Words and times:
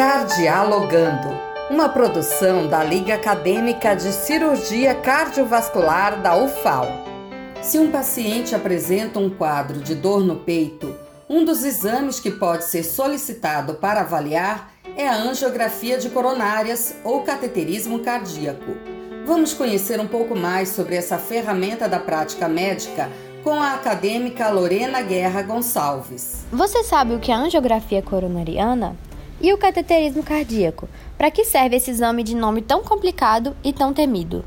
Cardialogando, 0.00 1.28
uma 1.68 1.86
produção 1.86 2.66
da 2.66 2.82
Liga 2.82 3.16
Acadêmica 3.16 3.94
de 3.94 4.10
Cirurgia 4.14 4.94
Cardiovascular 4.94 6.22
da 6.22 6.34
UFAL. 6.42 6.86
Se 7.60 7.78
um 7.78 7.90
paciente 7.90 8.54
apresenta 8.54 9.18
um 9.18 9.28
quadro 9.28 9.78
de 9.78 9.94
dor 9.94 10.24
no 10.24 10.36
peito, 10.36 10.96
um 11.28 11.44
dos 11.44 11.62
exames 11.66 12.18
que 12.18 12.30
pode 12.30 12.64
ser 12.64 12.82
solicitado 12.82 13.74
para 13.74 14.00
avaliar 14.00 14.72
é 14.96 15.06
a 15.06 15.16
angiografia 15.16 15.98
de 15.98 16.08
coronárias 16.08 16.94
ou 17.04 17.20
cateterismo 17.20 17.98
cardíaco. 17.98 18.72
Vamos 19.26 19.52
conhecer 19.52 20.00
um 20.00 20.08
pouco 20.08 20.34
mais 20.34 20.70
sobre 20.70 20.96
essa 20.96 21.18
ferramenta 21.18 21.86
da 21.86 21.98
prática 21.98 22.48
médica 22.48 23.10
com 23.44 23.60
a 23.60 23.74
acadêmica 23.74 24.48
Lorena 24.48 25.02
Guerra 25.02 25.42
Gonçalves. 25.42 26.46
Você 26.50 26.82
sabe 26.84 27.14
o 27.14 27.20
que 27.20 27.30
é 27.30 27.34
angiografia 27.34 28.00
coronariana? 28.00 28.96
E 29.42 29.54
o 29.54 29.56
cateterismo 29.56 30.22
cardíaco? 30.22 30.86
Para 31.16 31.30
que 31.30 31.46
serve 31.46 31.76
esse 31.76 31.90
exame 31.90 32.22
de 32.22 32.36
nome 32.36 32.60
tão 32.60 32.84
complicado 32.84 33.56
e 33.64 33.72
tão 33.72 33.90
temido? 33.90 34.44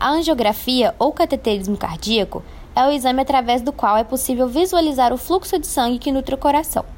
A 0.00 0.08
angiografia 0.08 0.94
ou 0.98 1.12
cateterismo 1.12 1.76
cardíaco 1.76 2.42
é 2.74 2.86
o 2.86 2.90
exame 2.90 3.20
através 3.20 3.60
do 3.60 3.74
qual 3.74 3.94
é 3.94 4.04
possível 4.04 4.48
visualizar 4.48 5.12
o 5.12 5.18
fluxo 5.18 5.58
de 5.58 5.66
sangue 5.66 5.98
que 5.98 6.10
nutre 6.10 6.34
o 6.34 6.38
coração. 6.38 6.95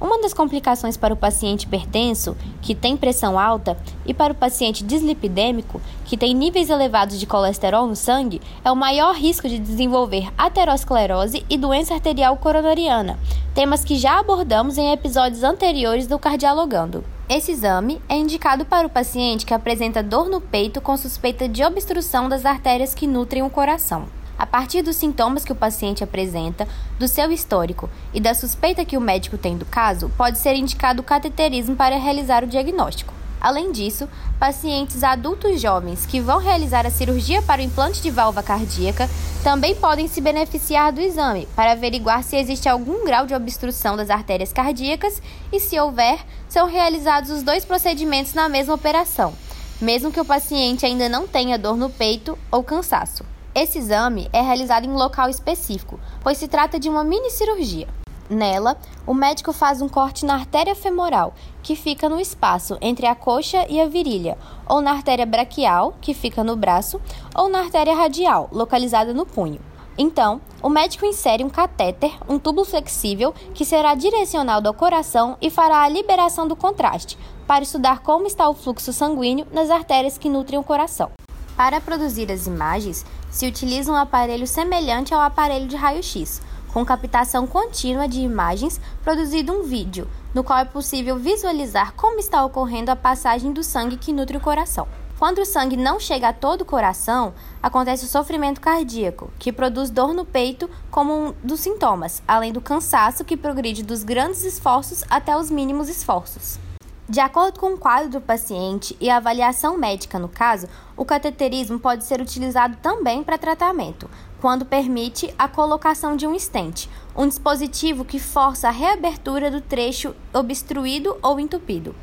Uma 0.00 0.20
das 0.20 0.34
complicações 0.34 0.96
para 0.96 1.14
o 1.14 1.16
paciente 1.16 1.64
hipertenso, 1.64 2.36
que 2.60 2.74
tem 2.74 2.96
pressão 2.96 3.38
alta, 3.38 3.76
e 4.04 4.12
para 4.12 4.32
o 4.32 4.36
paciente 4.36 4.82
dislipidêmico, 4.82 5.80
que 6.04 6.16
tem 6.16 6.34
níveis 6.34 6.68
elevados 6.68 7.18
de 7.18 7.26
colesterol 7.26 7.86
no 7.86 7.94
sangue, 7.94 8.40
é 8.64 8.70
o 8.70 8.76
maior 8.76 9.14
risco 9.14 9.48
de 9.48 9.58
desenvolver 9.58 10.32
aterosclerose 10.36 11.44
e 11.48 11.56
doença 11.56 11.94
arterial 11.94 12.36
coronariana, 12.36 13.18
temas 13.54 13.84
que 13.84 13.96
já 13.96 14.18
abordamos 14.18 14.76
em 14.76 14.92
episódios 14.92 15.44
anteriores 15.44 16.06
do 16.06 16.18
Cardialogando. 16.18 17.04
Esse 17.28 17.52
exame 17.52 18.02
é 18.08 18.16
indicado 18.16 18.66
para 18.66 18.86
o 18.86 18.90
paciente 18.90 19.46
que 19.46 19.54
apresenta 19.54 20.02
dor 20.02 20.28
no 20.28 20.40
peito 20.40 20.80
com 20.80 20.96
suspeita 20.96 21.48
de 21.48 21.64
obstrução 21.64 22.28
das 22.28 22.44
artérias 22.44 22.92
que 22.92 23.06
nutrem 23.06 23.42
o 23.42 23.48
coração. 23.48 24.06
A 24.38 24.46
partir 24.46 24.82
dos 24.82 24.96
sintomas 24.96 25.44
que 25.44 25.52
o 25.52 25.56
paciente 25.56 26.02
apresenta, 26.02 26.66
do 26.98 27.06
seu 27.06 27.30
histórico 27.30 27.88
e 28.12 28.20
da 28.20 28.34
suspeita 28.34 28.84
que 28.84 28.96
o 28.96 29.00
médico 29.00 29.38
tem 29.38 29.56
do 29.56 29.64
caso, 29.64 30.10
pode 30.16 30.38
ser 30.38 30.54
indicado 30.54 31.00
o 31.00 31.04
cateterismo 31.04 31.76
para 31.76 31.96
realizar 31.96 32.42
o 32.42 32.48
diagnóstico. 32.48 33.14
Além 33.44 33.72
disso, 33.72 34.08
pacientes 34.40 35.04
adultos 35.04 35.60
jovens 35.60 36.06
que 36.06 36.18
vão 36.18 36.38
realizar 36.38 36.86
a 36.86 36.90
cirurgia 36.90 37.42
para 37.42 37.60
o 37.60 37.64
implante 37.64 38.00
de 38.00 38.10
válvula 38.10 38.42
cardíaca 38.42 39.06
também 39.42 39.74
podem 39.74 40.08
se 40.08 40.18
beneficiar 40.22 40.90
do 40.90 41.00
exame 41.00 41.46
para 41.54 41.72
averiguar 41.72 42.22
se 42.22 42.36
existe 42.36 42.70
algum 42.70 43.04
grau 43.04 43.26
de 43.26 43.34
obstrução 43.34 43.98
das 43.98 44.08
artérias 44.08 44.50
cardíacas 44.50 45.20
e, 45.52 45.60
se 45.60 45.78
houver, 45.78 46.24
são 46.48 46.66
realizados 46.66 47.28
os 47.28 47.42
dois 47.42 47.66
procedimentos 47.66 48.32
na 48.32 48.48
mesma 48.48 48.72
operação, 48.72 49.34
mesmo 49.78 50.10
que 50.10 50.20
o 50.20 50.24
paciente 50.24 50.86
ainda 50.86 51.06
não 51.06 51.28
tenha 51.28 51.58
dor 51.58 51.76
no 51.76 51.90
peito 51.90 52.38
ou 52.50 52.64
cansaço. 52.64 53.33
Esse 53.54 53.78
exame 53.78 54.28
é 54.32 54.40
realizado 54.40 54.84
em 54.84 54.92
local 54.92 55.28
específico, 55.28 56.00
pois 56.24 56.38
se 56.38 56.48
trata 56.48 56.76
de 56.76 56.88
uma 56.88 57.04
mini 57.04 57.30
cirurgia. 57.30 57.86
Nela, 58.28 58.76
o 59.06 59.14
médico 59.14 59.52
faz 59.52 59.80
um 59.80 59.88
corte 59.88 60.26
na 60.26 60.34
artéria 60.34 60.74
femoral, 60.74 61.32
que 61.62 61.76
fica 61.76 62.08
no 62.08 62.18
espaço 62.18 62.76
entre 62.80 63.06
a 63.06 63.14
coxa 63.14 63.64
e 63.68 63.80
a 63.80 63.86
virilha, 63.86 64.36
ou 64.66 64.80
na 64.80 64.90
artéria 64.90 65.24
braquial, 65.24 65.94
que 66.00 66.12
fica 66.12 66.42
no 66.42 66.56
braço, 66.56 67.00
ou 67.32 67.48
na 67.48 67.60
artéria 67.60 67.94
radial, 67.94 68.48
localizada 68.50 69.14
no 69.14 69.24
punho. 69.24 69.60
Então, 69.96 70.40
o 70.60 70.68
médico 70.68 71.06
insere 71.06 71.44
um 71.44 71.48
catéter, 71.48 72.12
um 72.28 72.40
tubo 72.40 72.64
flexível, 72.64 73.32
que 73.54 73.64
será 73.64 73.94
direcionado 73.94 74.66
ao 74.66 74.74
coração 74.74 75.36
e 75.40 75.48
fará 75.48 75.82
a 75.82 75.88
liberação 75.88 76.48
do 76.48 76.56
contraste, 76.56 77.16
para 77.46 77.62
estudar 77.62 78.00
como 78.00 78.26
está 78.26 78.48
o 78.48 78.54
fluxo 78.54 78.92
sanguíneo 78.92 79.46
nas 79.52 79.70
artérias 79.70 80.18
que 80.18 80.28
nutrem 80.28 80.58
o 80.58 80.64
coração. 80.64 81.12
Para 81.56 81.80
produzir 81.80 82.32
as 82.32 82.48
imagens, 82.48 83.06
se 83.34 83.48
utiliza 83.48 83.90
um 83.90 83.96
aparelho 83.96 84.46
semelhante 84.46 85.12
ao 85.12 85.20
aparelho 85.20 85.66
de 85.66 85.74
raio-x, 85.74 86.40
com 86.72 86.84
captação 86.84 87.48
contínua 87.48 88.06
de 88.06 88.20
imagens, 88.20 88.80
produzido 89.02 89.52
um 89.52 89.64
vídeo, 89.64 90.08
no 90.32 90.44
qual 90.44 90.60
é 90.60 90.64
possível 90.64 91.18
visualizar 91.18 91.94
como 91.94 92.20
está 92.20 92.44
ocorrendo 92.44 92.92
a 92.92 92.96
passagem 92.96 93.52
do 93.52 93.64
sangue 93.64 93.96
que 93.96 94.12
nutre 94.12 94.36
o 94.36 94.40
coração. 94.40 94.86
Quando 95.18 95.40
o 95.40 95.44
sangue 95.44 95.76
não 95.76 95.98
chega 95.98 96.28
a 96.28 96.32
todo 96.32 96.60
o 96.60 96.64
coração, 96.64 97.34
acontece 97.60 98.04
o 98.04 98.08
sofrimento 98.08 98.60
cardíaco, 98.60 99.32
que 99.36 99.52
produz 99.52 99.90
dor 99.90 100.14
no 100.14 100.24
peito 100.24 100.70
como 100.88 101.12
um 101.12 101.34
dos 101.42 101.58
sintomas, 101.58 102.22
além 102.28 102.52
do 102.52 102.60
cansaço 102.60 103.24
que 103.24 103.36
progride 103.36 103.82
dos 103.82 104.04
grandes 104.04 104.44
esforços 104.44 105.02
até 105.10 105.36
os 105.36 105.50
mínimos 105.50 105.88
esforços. 105.88 106.60
De 107.06 107.20
acordo 107.20 107.60
com 107.60 107.74
o 107.74 107.78
quadro 107.78 108.08
do 108.08 108.20
paciente 108.20 108.96
e 108.98 109.10
a 109.10 109.18
avaliação 109.18 109.76
médica 109.76 110.18
no 110.18 110.26
caso, 110.26 110.66
o 110.96 111.04
cateterismo 111.04 111.78
pode 111.78 112.02
ser 112.02 112.18
utilizado 112.18 112.78
também 112.80 113.22
para 113.22 113.36
tratamento, 113.36 114.08
quando 114.40 114.64
permite 114.64 115.32
a 115.38 115.46
colocação 115.46 116.16
de 116.16 116.26
um 116.26 116.38
stent, 116.38 116.88
um 117.14 117.28
dispositivo 117.28 118.06
que 118.06 118.18
força 118.18 118.68
a 118.68 118.70
reabertura 118.70 119.50
do 119.50 119.60
trecho 119.60 120.14
obstruído 120.32 121.14
ou 121.20 121.38
entupido. 121.38 121.94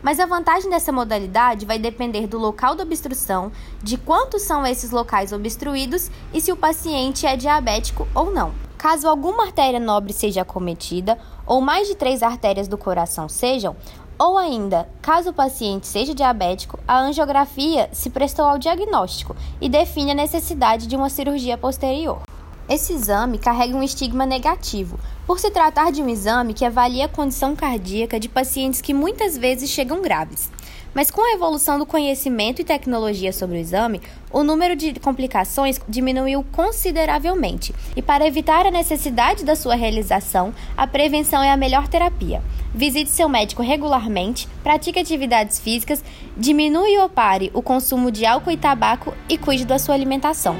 Mas 0.00 0.20
a 0.20 0.26
vantagem 0.26 0.70
dessa 0.70 0.92
modalidade 0.92 1.66
vai 1.66 1.80
depender 1.80 2.28
do 2.28 2.38
local 2.38 2.76
da 2.76 2.84
obstrução, 2.84 3.50
de 3.82 3.98
quantos 3.98 4.42
são 4.42 4.64
esses 4.64 4.92
locais 4.92 5.32
obstruídos 5.32 6.08
e 6.32 6.40
se 6.40 6.52
o 6.52 6.56
paciente 6.56 7.26
é 7.26 7.36
diabético 7.36 8.06
ou 8.14 8.30
não. 8.30 8.54
Caso 8.78 9.08
alguma 9.08 9.46
artéria 9.46 9.80
nobre 9.80 10.12
seja 10.12 10.42
acometida, 10.42 11.18
ou 11.46 11.60
mais 11.60 11.88
de 11.88 11.94
três 11.94 12.22
artérias 12.22 12.68
do 12.68 12.76
coração 12.76 13.28
sejam, 13.28 13.74
ou 14.18 14.38
ainda, 14.38 14.88
caso 15.02 15.30
o 15.30 15.34
paciente 15.34 15.86
seja 15.86 16.14
diabético, 16.14 16.78
a 16.88 16.98
angiografia 16.98 17.88
se 17.92 18.08
prestou 18.08 18.46
ao 18.46 18.58
diagnóstico 18.58 19.36
e 19.60 19.68
define 19.68 20.12
a 20.12 20.14
necessidade 20.14 20.86
de 20.86 20.96
uma 20.96 21.10
cirurgia 21.10 21.58
posterior. 21.58 22.22
Esse 22.68 22.94
exame 22.94 23.38
carrega 23.38 23.76
um 23.76 23.82
estigma 23.82 24.26
negativo, 24.26 24.98
por 25.26 25.38
se 25.38 25.50
tratar 25.50 25.92
de 25.92 26.02
um 26.02 26.08
exame 26.08 26.54
que 26.54 26.64
avalia 26.64 27.04
a 27.04 27.08
condição 27.08 27.54
cardíaca 27.54 28.18
de 28.18 28.28
pacientes 28.28 28.80
que 28.80 28.94
muitas 28.94 29.36
vezes 29.36 29.70
chegam 29.70 30.00
graves. 30.00 30.50
Mas 30.96 31.10
com 31.10 31.20
a 31.20 31.34
evolução 31.34 31.78
do 31.78 31.84
conhecimento 31.84 32.62
e 32.62 32.64
tecnologia 32.64 33.30
sobre 33.30 33.58
o 33.58 33.60
exame, 33.60 34.00
o 34.32 34.42
número 34.42 34.74
de 34.74 34.98
complicações 34.98 35.78
diminuiu 35.86 36.42
consideravelmente. 36.50 37.74
E 37.94 38.00
para 38.00 38.26
evitar 38.26 38.64
a 38.64 38.70
necessidade 38.70 39.44
da 39.44 39.54
sua 39.54 39.74
realização, 39.74 40.54
a 40.74 40.86
prevenção 40.86 41.42
é 41.42 41.50
a 41.50 41.56
melhor 41.56 41.86
terapia. 41.86 42.42
Visite 42.74 43.10
seu 43.10 43.28
médico 43.28 43.62
regularmente, 43.62 44.48
pratique 44.62 44.98
atividades 44.98 45.60
físicas, 45.60 46.02
diminui 46.34 46.96
ou 46.96 47.10
pare 47.10 47.50
o 47.52 47.60
consumo 47.60 48.10
de 48.10 48.24
álcool 48.24 48.52
e 48.52 48.56
tabaco 48.56 49.12
e 49.28 49.36
cuide 49.36 49.66
da 49.66 49.78
sua 49.78 49.94
alimentação. 49.94 50.56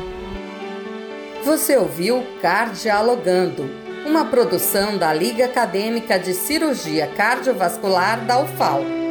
Você 1.46 1.78
ouviu 1.78 2.22
Cardialogando, 2.42 3.70
uma 4.04 4.26
produção 4.26 4.98
da 4.98 5.14
Liga 5.14 5.46
Acadêmica 5.46 6.18
de 6.18 6.34
Cirurgia 6.34 7.06
Cardiovascular 7.06 8.22
da 8.26 8.38
UFAL. 8.42 9.05